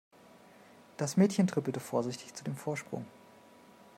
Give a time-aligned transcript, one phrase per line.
[0.97, 3.05] Das Mädchen trippelte vorsichtig zu dem Vorsprung.